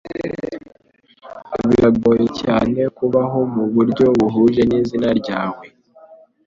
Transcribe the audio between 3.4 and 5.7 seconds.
mu buryo buhuje n'izina ryawe